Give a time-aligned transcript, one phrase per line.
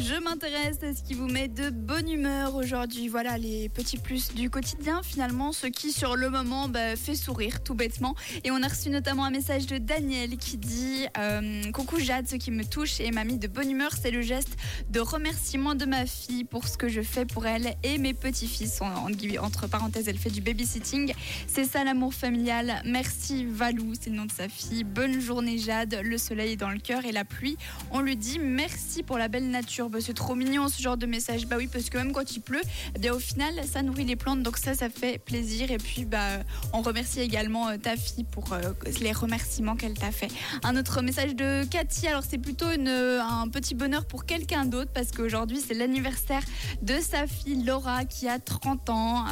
[0.00, 3.08] Je m'intéresse à ce qui vous met de bonne humeur aujourd'hui.
[3.08, 7.62] Voilà les petits plus du quotidien finalement, ce qui sur le moment bah, fait sourire
[7.62, 8.14] tout bêtement.
[8.42, 12.34] Et on a reçu notamment un message de Daniel qui dit euh, Coucou Jade, ce
[12.36, 14.56] qui me touche et m'a mis de bonne humeur, c'est le geste
[14.90, 18.82] de remerciement de ma fille pour ce que je fais pour elle et mes petits-fils.
[18.82, 19.06] En-
[19.44, 21.14] Entre parenthèses, elle fait du babysitting.
[21.46, 22.82] C'est ça l'amour familial.
[22.84, 24.82] Merci Valou, c'est le nom de sa fille.
[24.84, 27.56] Bonne journée Jade, le soleil est dans le cœur et la pluie.
[27.92, 29.83] On lui dit merci pour la belle nature.
[29.88, 31.46] Bah, c'est trop mignon ce genre de message.
[31.46, 32.62] Bah oui, parce que même quand il pleut,
[33.02, 34.42] eh au final, ça nourrit les plantes.
[34.42, 35.70] Donc ça, ça fait plaisir.
[35.70, 36.28] Et puis, bah,
[36.72, 40.28] on remercie également euh, ta fille pour euh, les remerciements qu'elle t'a fait.
[40.62, 42.06] Un autre message de Cathy.
[42.06, 46.42] Alors c'est plutôt euh, un petit bonheur pour quelqu'un d'autre parce qu'aujourd'hui, c'est l'anniversaire
[46.82, 49.24] de sa fille Laura qui a 30 ans.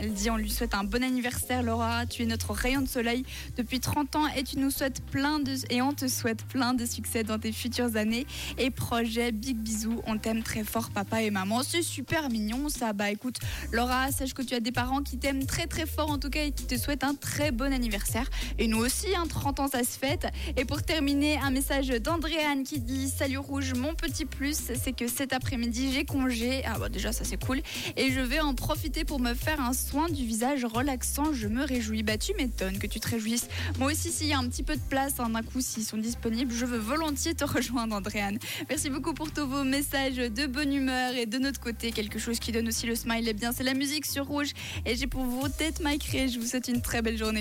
[0.00, 2.06] Elle dit on lui souhaite un bon anniversaire Laura.
[2.06, 3.24] Tu es notre rayon de soleil
[3.56, 6.84] depuis 30 ans et tu nous souhaites plein de et on te souhaite plein de
[6.84, 8.26] succès dans tes futures années
[8.58, 9.32] et projets.
[9.32, 11.62] Big bisous, on t'aime très fort papa et maman.
[11.62, 12.92] C'est super mignon ça.
[12.92, 13.36] Bah écoute
[13.72, 16.44] Laura, sache que tu as des parents qui t'aiment très très fort en tout cas
[16.44, 18.28] et qui te souhaitent un très bon anniversaire.
[18.58, 20.26] Et nous aussi, hein, 30 ans ça se fête.
[20.56, 25.08] Et pour terminer, un message d'Andréane qui dit Salut Rouge, mon petit plus, c'est que
[25.08, 26.62] cet après-midi j'ai congé.
[26.66, 27.60] Ah bah déjà ça c'est cool.
[27.96, 31.32] Et je vais en profiter pour me faire un soin du visage relaxant.
[31.32, 32.02] Je me réjouis.
[32.02, 33.48] Bah tu m'étonnes que tu te réjouisses.
[33.78, 35.96] Moi aussi, s'il y a un petit peu de place, hein, d'un coup, s'ils sont
[35.96, 38.38] disponibles, je veux volontiers te rejoindre, Andréane.
[38.68, 42.38] Merci beaucoup pour tous vos messages de bonne humeur et de notre côté, quelque chose
[42.38, 43.26] qui donne aussi le smile.
[43.28, 44.52] Eh bien, c'est la musique sur rouge.
[44.86, 46.30] Et j'ai pour vous tête Mike Ray.
[46.30, 47.34] Je vous souhaite une très belle journée.